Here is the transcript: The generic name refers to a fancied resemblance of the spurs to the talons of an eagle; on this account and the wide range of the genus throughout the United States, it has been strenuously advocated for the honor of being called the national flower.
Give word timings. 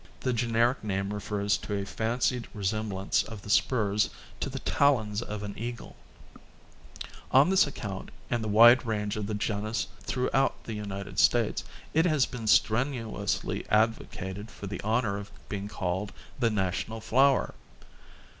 The 0.21 0.33
generic 0.33 0.83
name 0.83 1.13
refers 1.13 1.57
to 1.57 1.75
a 1.77 1.85
fancied 1.85 2.47
resemblance 2.55 3.21
of 3.21 3.43
the 3.43 3.51
spurs 3.51 4.09
to 4.39 4.49
the 4.49 4.57
talons 4.57 5.21
of 5.21 5.43
an 5.43 5.53
eagle; 5.55 5.95
on 7.31 7.51
this 7.51 7.67
account 7.67 8.09
and 8.27 8.43
the 8.43 8.47
wide 8.47 8.83
range 8.83 9.15
of 9.15 9.27
the 9.27 9.35
genus 9.35 9.85
throughout 10.01 10.55
the 10.63 10.73
United 10.73 11.19
States, 11.19 11.63
it 11.93 12.07
has 12.07 12.25
been 12.25 12.47
strenuously 12.47 13.63
advocated 13.69 14.49
for 14.49 14.65
the 14.65 14.81
honor 14.81 15.17
of 15.19 15.29
being 15.49 15.67
called 15.67 16.13
the 16.39 16.49
national 16.49 16.99
flower. 16.99 17.53